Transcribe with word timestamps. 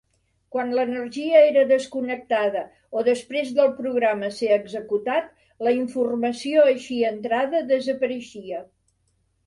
Quan 0.53 0.71
l'energia 0.77 1.41
era 1.49 1.65
desconnectada 1.71 2.63
o 3.01 3.05
després 3.09 3.53
del 3.59 3.71
programa 3.83 4.33
ser 4.41 4.51
executat, 4.59 5.31
la 5.69 5.77
informació 5.85 6.69
així 6.75 7.01
entrada 7.15 7.67
desapareixia. 7.75 8.69